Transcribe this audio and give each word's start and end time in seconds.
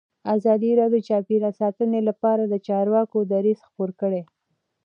ازادي 0.35 0.71
راډیو 0.79 1.03
د 1.03 1.05
چاپیریال 1.07 1.53
ساتنه 1.61 1.99
لپاره 2.09 2.43
د 2.45 2.55
چارواکو 2.67 3.17
دریځ 3.31 3.59
خپور 3.67 3.89
کړی. 4.01 4.21